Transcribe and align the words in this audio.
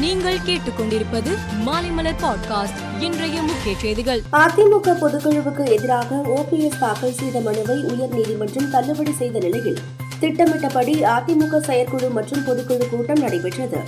நீங்கள் 0.00 0.38
கேட்டுக்கொண்டிருப்பது 0.38 1.38
மாலைமலர் 1.66 2.14
பாட்காஸ்ட் 2.22 3.02
இன்றைய 3.02 3.42
முக்கிய 3.42 3.74
செய்திகள். 3.78 4.22
அதிமுக 4.32 4.96
பொதுக்குழுவுக்கு 5.00 5.70
எதிராக 5.70 6.16
ஓபிஎஸ் 6.16 6.78
தாக்கல் 6.78 7.12
செய்த 7.12 7.40
மனுவை 7.40 7.76
உயர்நீதிமன்றம் 7.76 8.70
தள்ளுபடி 8.70 9.12
செய்த 9.12 9.38
நிலையில் 9.38 9.78
திட்டமிட்டபடி 10.18 11.02
அதிமுக 11.02 11.60
செயற்குழு 11.60 12.08
மற்றும் 12.10 12.44
பொதுக்குழு 12.46 12.88
கூட்டம் 12.88 13.18
நடைபெற்றது. 13.18 13.78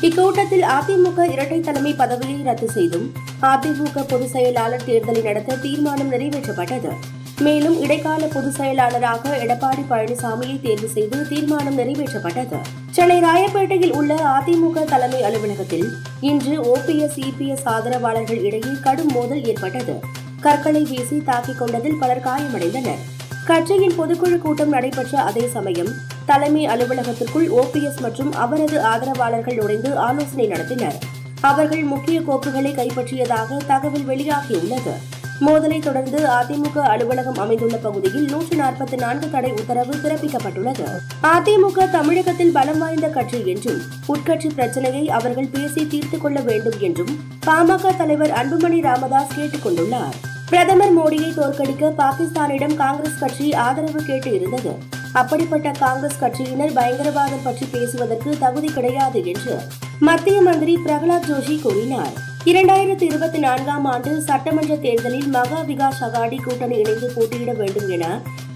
இக்கூட்டத்தில் 0.00 0.66
அதிமுக 0.66 1.32
இரட்டை 1.32 1.60
தலைமை 1.60 1.92
பதவியை 1.92 2.42
ரத்து 2.42 2.70
செய்தும் 2.70 3.12
அதிமுக 3.42 4.08
பொதுச் 4.08 4.30
செயலாளர் 4.30 4.84
தேர்தலை 4.86 5.22
நடத்த 5.22 5.56
தீர்மானம் 5.56 6.12
நிறைவேற்றப்பட்டது. 6.12 6.92
மேலும் 7.40 7.80
இடைக்கால 7.80 8.26
பொதுச் 8.26 8.52
செயலாளராக 8.52 9.36
எடப்பாடி 9.36 9.84
பழனிசாமியை 9.90 10.60
தேர்வு 10.60 10.88
செய்து 10.88 11.28
தீர்மானம் 11.28 11.78
நிறைவேற்றப்பட்டது. 11.78 12.56
சென்னை 12.90 13.20
ராயப்பேட்டையில் 13.22 13.92
உள்ள 13.92 14.14
அதிமுக 14.14 14.84
தலைமை 14.84 15.22
அலுவலகத்தில் 15.22 15.92
இன்று 16.20 16.76
ஓபிஎஸ் 16.76 17.20
இபிஎஸ் 17.20 17.64
ஆதரவாளர்கள் 17.64 18.42
இடையே 18.42 18.72
கடும் 18.82 19.06
மோதல் 19.06 19.44
ஏற்பட்டது. 19.44 20.00
கற்களை 20.40 20.82
வீசி 20.82 21.18
தாக்கிக் 21.18 21.58
கொண்டதில் 21.58 21.98
பலர் 22.00 22.24
காயமடைந்தனர். 22.24 22.98
கட்சியின் 23.46 24.00
பொதுக்குழு 24.00 24.38
கூட்டம் 24.38 24.68
நடைபெற்ற 24.68 25.22
அதே 25.22 25.48
சமயம் 25.52 25.88
தலைமை 26.26 26.66
அலுவலகத்திற்குள் 26.66 27.48
ஓபிஎஸ் 27.48 28.00
மற்றும் 28.00 28.32
அவரது 28.32 28.82
ஆதரவாளர்கள் 28.82 29.54
நுழைந்து 29.54 29.98
ஆலோசனை 29.98 30.48
நடத்தினர். 30.48 30.94
அவர்கள் 31.40 31.82
முக்கிய 31.82 32.20
கோப்புகளை 32.20 32.72
கைப்பற்றியதாக 32.74 33.56
தகவல் 33.66 34.06
வெளியாகியுள்ளது. 34.06 34.92
மோதலை 35.40 35.78
தொடர்ந்து 35.78 36.18
அதிமுக 36.18 36.78
அலுவலகம் 36.78 37.36
அமைந்துள்ள 37.36 37.76
பகுதியில் 37.76 38.24
நூற்று 38.24 38.56
நாற்பத்தி 38.56 38.96
நான்கு 38.98 39.30
தடை 39.30 39.50
உத்தரவு 39.50 39.94
பிறப்பிக்கப்பட்டுள்ளது. 39.94 40.86
அதிமுக 41.22 41.90
தமிழகத்தில் 41.90 42.52
பலம் 42.52 42.78
வாய்ந்த 42.78 43.08
கட்சி 43.08 43.46
என்றும் 43.46 43.80
உட்கட்சி 44.08 44.54
பிரச்சனையை 44.54 45.08
அவர்கள் 45.08 45.48
பேசி 45.52 45.86
தீர்த்துக் 45.86 46.20
கொள்ள 46.20 46.40
வேண்டும் 46.40 46.78
என்றும் 46.78 47.18
பாமக 47.46 47.96
தலைவர் 47.96 48.30
அன்புமணி 48.30 48.82
ராமதாஸ் 48.82 49.34
கேட்டுக் 49.36 49.66
கொண்டுள்ளார். 49.66 50.14
பிரதமர் 50.48 50.98
மோடியை 50.98 51.32
தோற்கடிக்க 51.34 51.92
பாகிஸ்தானிடம் 51.98 52.74
காங்கிரஸ் 52.74 53.18
கட்சி 53.18 53.54
ஆதரவு 53.54 54.02
கேட்டு 54.02 54.34
இருந்தது. 54.34 54.70
அப்படிப்பட்ட 55.12 55.70
காங்கிரஸ் 55.70 56.20
கட்சியினர் 56.20 56.72
பயங்கரவாதம் 56.72 57.44
பற்றி 57.44 57.66
பேசுவதற்கு 57.66 58.36
தகுதி 58.38 58.66
கிடையாது 58.66 59.26
என்று 59.26 59.60
மத்திய 60.00 60.42
மந்திரி 60.42 60.78
பிரகலாத் 60.84 61.26
ஜோஷி 61.28 61.60
கூறினார். 61.60 62.34
இரண்டாயிரத்தி 62.50 63.02
இருபத்தி 63.02 63.38
நான்காம் 63.38 63.84
ஆண்டு 63.84 64.10
சட்டமன்ற 64.26 64.74
தேர்தலில் 64.76 65.28
மகா 65.28 65.60
விகாஸ் 65.68 66.02
அகாடி 66.06 66.36
கூட்டணி 66.42 66.76
இணைந்து 66.78 67.08
போட்டியிட 67.14 67.52
வேண்டும் 67.52 67.88
என 67.88 68.04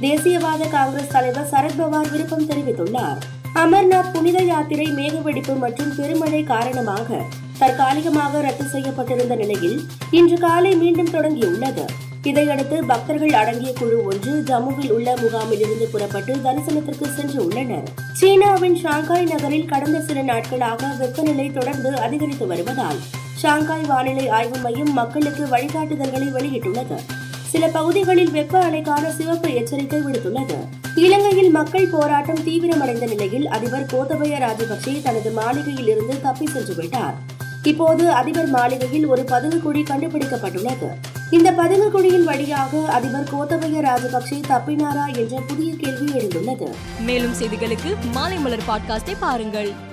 தேசியவாத 0.00 0.69
காங்கிரஸ் 0.74 1.10
தலைவர் 1.14 1.48
சரத்பவார் 1.52 2.11
விருப்பம் 2.11 2.46
தெரிவித்துள்ளார். 2.50 3.18
அமர்நாத் 3.62 4.12
புனித 4.12 4.38
யாத்திரை 4.42 4.86
மேகவெடிப்பு 4.98 5.55
மற்றும் 5.55 5.91
பெருமழை 5.96 6.42
காரணமாக 6.42 7.18
தற்காலிகமாக 7.58 8.42
ரத்து 8.46 8.66
செய்யப்பட்டிருந்த 8.74 9.34
நிலையில் 9.34 9.80
இன்று 10.11 10.36
காலை 10.38 10.72
மீண்டும் 10.83 11.11
தொடங்கியுள்ளது. 11.16 11.86
இதையடுத்து 12.22 12.78
பக்தர்கள் 12.91 13.34
அடங்கிய 13.41 13.72
குழு 13.72 13.98
ஒன்று 14.11 14.34
ஜம்முவில் 14.50 14.92
உள்ள 14.96 15.16
முகாமில் 15.22 15.64
இருந்து 15.64 15.88
புறப்பட்டு 15.94 16.34
தரிசனத்திற்கு 16.46 17.08
சென்று 17.16 17.41
உள்ளனர். 17.46 17.88
சீனாவின் 18.20 18.78
ஷாங்காய் 18.84 19.30
நகரில் 19.33 19.70
கடந்த 19.72 20.00
சில 20.00 20.22
நாட்களாக 20.22 20.92
வெப்பநிலை 21.02 21.48
தொடர்ந்து 21.58 21.92
அதிகரித்து 22.06 22.46
வருவதால் 22.46 23.00
ஷாங்காய் 23.41 23.83
வானிலை 23.83 24.28
ஆய்வு 24.28 24.58
மையம் 24.58 24.92
மக்களுக்கு 24.92 25.44
வழிகாட்டுதல்களை 25.44 26.33
வெளியிட்டுள்ளது. 26.33 26.96
சில 27.48 27.69
பகுதிகளில் 27.69 28.30
வெப்ப 28.30 28.64
அலைக்கான 28.64 29.08
சிவப்பு 29.08 29.55
எச்சரிக்கை 29.55 30.00
விடுத்துள்ளது. 30.00 30.55
இலங்கையில் 30.94 31.50
மக்கள் 31.50 31.88
போராட்டம் 31.88 32.44
தீவிரமடைந்த 32.46 33.06
நிலையில் 33.06 33.48
அதிபர் 33.48 33.86
கோத்தபய 33.86 34.38
ராஜபக்சே 34.38 35.02
தனது 35.02 35.30
மாளிகையில் 35.30 35.88
இருந்து 35.88 36.20
தப்பி 36.20 36.46
சென்று 36.46 36.74
விட்டார். 36.74 37.14
இப்போது 37.62 38.11
அதிபர் 38.11 38.46
மாளிகையில் 38.46 39.06
ஒரு 39.06 39.22
பதுங்குக்குழி 39.22 39.84
கண்டுபிடிக்கப்பட்டுள்ளது. 39.91 40.88
இந்த 41.30 41.52
பதுங்குக்குழியின் 41.52 42.24
வழியாக 42.24 42.78
அதிபர் 42.78 43.30
கோத்தபய 43.33 43.80
ராஜபக்சே 43.80 44.42
தப்பினாரா 44.48 45.17
என்ற 45.17 45.42
புதிய 45.48 45.74
கேள்வி 45.74 46.12
எழுந்துள்ளது. 46.12 46.68
மேலும் 47.01 47.33
செய்திகளுக்கு 47.33 47.96
மாலைமலர் 48.14 48.68
பாட்காஸ்டை 48.68 49.17
பாருங்கள். 49.20 49.89